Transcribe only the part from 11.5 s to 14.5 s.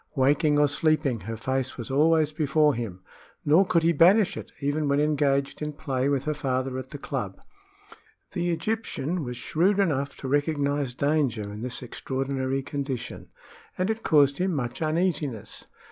this extraordinary condition, and it caused